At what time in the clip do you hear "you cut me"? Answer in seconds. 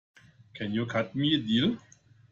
0.73-1.35